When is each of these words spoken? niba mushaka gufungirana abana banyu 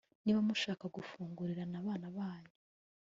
niba 0.23 0.39
mushaka 0.47 0.85
gufungirana 0.95 1.75
abana 1.81 2.07
banyu 2.17 2.53